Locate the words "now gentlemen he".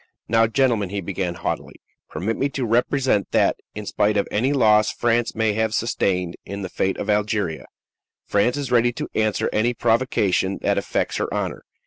0.27-0.99